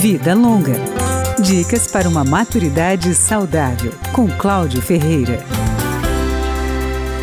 Vida 0.00 0.32
Longa. 0.34 0.76
Dicas 1.42 1.86
para 1.86 2.08
uma 2.08 2.24
maturidade 2.24 3.14
saudável, 3.14 3.92
com 4.14 4.26
Cláudio 4.38 4.80
Ferreira. 4.80 5.44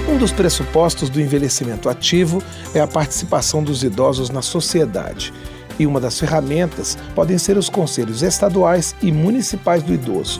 Um 0.07 0.15
dos 0.15 0.31
pressupostos 0.31 1.09
do 1.09 1.19
envelhecimento 1.19 1.89
ativo 1.89 2.39
é 2.75 2.79
a 2.79 2.85
participação 2.85 3.63
dos 3.63 3.83
idosos 3.83 4.29
na 4.29 4.43
sociedade. 4.43 5.33
E 5.79 5.87
uma 5.87 5.99
das 5.99 6.19
ferramentas 6.19 6.95
podem 7.15 7.39
ser 7.39 7.57
os 7.57 7.67
conselhos 7.67 8.21
estaduais 8.21 8.95
e 9.01 9.11
municipais 9.11 9.81
do 9.81 9.91
idoso. 9.91 10.39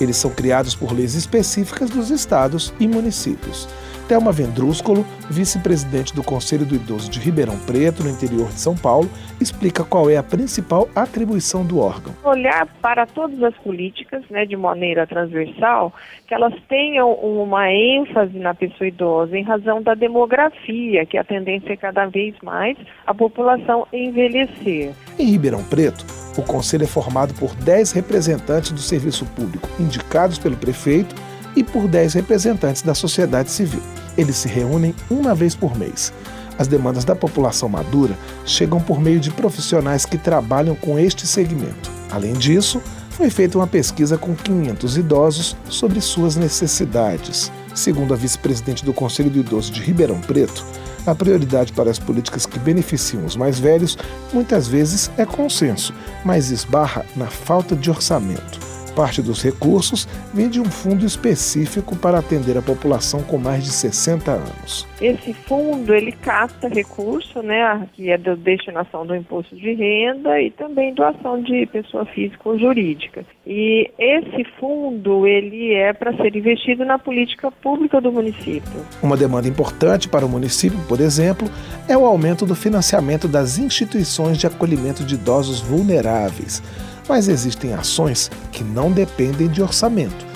Eles 0.00 0.16
são 0.16 0.32
criados 0.32 0.74
por 0.74 0.92
leis 0.92 1.14
específicas 1.14 1.88
dos 1.88 2.10
estados 2.10 2.74
e 2.80 2.88
municípios. 2.88 3.68
Thelma 4.08 4.30
Vendrúscolo, 4.30 5.04
vice-presidente 5.28 6.14
do 6.14 6.22
Conselho 6.22 6.64
do 6.64 6.76
Idoso 6.76 7.10
de 7.10 7.18
Ribeirão 7.18 7.58
Preto, 7.58 8.04
no 8.04 8.10
interior 8.10 8.48
de 8.48 8.60
São 8.60 8.76
Paulo, 8.76 9.10
explica 9.40 9.82
qual 9.82 10.08
é 10.08 10.16
a 10.16 10.22
principal 10.22 10.88
atribuição 10.94 11.64
do 11.64 11.80
órgão. 11.80 12.14
Olhar 12.22 12.66
para 12.80 13.04
todas 13.04 13.42
as 13.42 13.54
políticas, 13.56 14.22
né, 14.30 14.46
de 14.46 14.56
maneira 14.56 15.06
transversal, 15.08 15.92
que 16.26 16.32
elas 16.32 16.54
tenham 16.68 17.12
uma 17.14 17.68
ênfase 17.72 18.38
na 18.38 18.54
pessoa 18.54 18.86
idosa 18.86 19.36
em 19.36 19.42
razão 19.42 19.82
da 19.82 19.94
demografia, 19.94 21.04
que 21.04 21.18
a 21.18 21.24
tendência 21.24 21.72
é 21.72 21.76
cada 21.76 22.06
vez 22.06 22.34
mais 22.42 22.76
a 23.04 23.12
população 23.12 23.88
envelhecer. 23.92 24.92
Em 25.18 25.30
Ribeirão 25.32 25.64
Preto, 25.64 26.06
o 26.38 26.42
conselho 26.42 26.84
é 26.84 26.86
formado 26.86 27.34
por 27.34 27.54
10 27.56 27.92
representantes 27.92 28.70
do 28.70 28.80
serviço 28.80 29.26
público 29.34 29.68
indicados 29.80 30.38
pelo 30.38 30.56
prefeito 30.56 31.25
e 31.56 31.64
por 31.64 31.88
10 31.88 32.14
representantes 32.14 32.82
da 32.82 32.94
sociedade 32.94 33.50
civil. 33.50 33.82
Eles 34.16 34.36
se 34.36 34.48
reúnem 34.48 34.94
uma 35.10 35.34
vez 35.34 35.54
por 35.54 35.76
mês. 35.76 36.12
As 36.58 36.68
demandas 36.68 37.04
da 37.04 37.16
população 37.16 37.68
madura 37.68 38.16
chegam 38.44 38.80
por 38.80 39.00
meio 39.00 39.18
de 39.18 39.30
profissionais 39.30 40.06
que 40.06 40.16
trabalham 40.16 40.74
com 40.74 40.98
este 40.98 41.26
segmento. 41.26 41.90
Além 42.10 42.34
disso, 42.34 42.80
foi 43.10 43.30
feita 43.30 43.58
uma 43.58 43.66
pesquisa 43.66 44.18
com 44.18 44.34
500 44.34 44.98
idosos 44.98 45.56
sobre 45.68 46.00
suas 46.00 46.36
necessidades. 46.36 47.50
Segundo 47.74 48.14
a 48.14 48.16
vice-presidente 48.16 48.84
do 48.84 48.92
Conselho 48.92 49.30
do 49.30 49.38
Idoso 49.38 49.72
de 49.72 49.82
Ribeirão 49.82 50.20
Preto, 50.20 50.64
a 51.06 51.14
prioridade 51.14 51.72
para 51.72 51.90
as 51.90 51.98
políticas 51.98 52.46
que 52.46 52.58
beneficiam 52.58 53.24
os 53.24 53.36
mais 53.36 53.58
velhos 53.58 53.96
muitas 54.32 54.66
vezes 54.66 55.10
é 55.16 55.24
consenso, 55.24 55.94
mas 56.24 56.50
esbarra 56.50 57.06
na 57.14 57.26
falta 57.26 57.76
de 57.76 57.90
orçamento. 57.90 58.58
Parte 58.96 59.20
dos 59.20 59.42
recursos 59.42 60.08
vem 60.32 60.48
de 60.48 60.58
um 60.58 60.64
fundo 60.64 61.04
específico 61.04 61.94
para 61.94 62.18
atender 62.18 62.56
a 62.56 62.62
população 62.62 63.22
com 63.22 63.36
mais 63.36 63.62
de 63.62 63.70
60 63.70 64.30
anos. 64.30 64.88
Esse 64.98 65.34
fundo 65.34 65.94
ele 65.94 66.12
capta 66.12 66.66
recurso, 66.66 67.42
né, 67.42 67.86
que 67.92 68.10
é 68.10 68.16
da 68.16 68.34
destinação 68.34 69.04
do 69.04 69.14
imposto 69.14 69.54
de 69.54 69.74
renda 69.74 70.40
e 70.40 70.50
também 70.50 70.94
doação 70.94 71.42
de 71.42 71.66
pessoa 71.66 72.06
física 72.06 72.40
ou 72.48 72.58
jurídica. 72.58 73.22
E 73.46 73.90
esse 73.98 74.44
fundo 74.58 75.26
ele 75.26 75.74
é 75.74 75.92
para 75.92 76.16
ser 76.16 76.34
investido 76.34 76.82
na 76.86 76.98
política 76.98 77.50
pública 77.50 78.00
do 78.00 78.10
município. 78.10 78.80
Uma 79.02 79.16
demanda 79.16 79.46
importante 79.46 80.08
para 80.08 80.24
o 80.24 80.28
município, 80.28 80.78
por 80.88 81.00
exemplo, 81.00 81.46
é 81.86 81.98
o 81.98 82.06
aumento 82.06 82.46
do 82.46 82.54
financiamento 82.54 83.28
das 83.28 83.58
instituições 83.58 84.38
de 84.38 84.46
acolhimento 84.46 85.04
de 85.04 85.16
idosos 85.16 85.60
vulneráveis 85.60 86.62
mas 87.08 87.28
existem 87.28 87.72
ações 87.72 88.30
que 88.52 88.64
não 88.64 88.90
dependem 88.90 89.48
de 89.48 89.62
orçamento, 89.62 90.26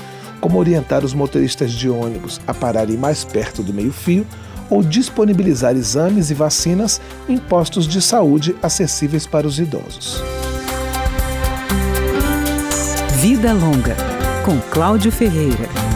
como 0.40 0.58
orientar 0.58 1.04
os 1.04 1.12
motoristas 1.12 1.72
de 1.72 1.88
ônibus 1.88 2.40
a 2.46 2.54
pararem 2.54 2.96
mais 2.96 3.24
perto 3.24 3.62
do 3.62 3.72
meio-fio 3.72 4.26
ou 4.70 4.82
disponibilizar 4.82 5.74
exames 5.76 6.30
e 6.30 6.34
vacinas 6.34 7.00
em 7.28 7.36
postos 7.36 7.86
de 7.86 8.00
saúde 8.00 8.56
acessíveis 8.62 9.26
para 9.26 9.46
os 9.46 9.58
idosos. 9.58 10.22
Vida 13.20 13.52
Longa, 13.52 13.96
com 14.44 14.58
Cláudio 14.70 15.12
Ferreira. 15.12 15.89